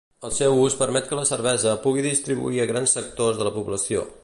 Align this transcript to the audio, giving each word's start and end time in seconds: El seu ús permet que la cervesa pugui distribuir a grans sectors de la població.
El 0.27 0.31
seu 0.35 0.55
ús 0.61 0.77
permet 0.79 1.09
que 1.11 1.19
la 1.19 1.25
cervesa 1.31 1.75
pugui 1.85 2.05
distribuir 2.07 2.63
a 2.63 2.67
grans 2.73 2.97
sectors 2.99 3.41
de 3.43 3.49
la 3.49 3.53
població. 3.59 4.07